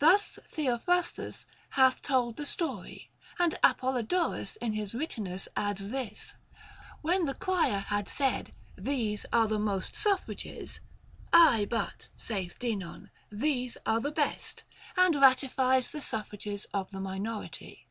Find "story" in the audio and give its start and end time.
2.44-3.08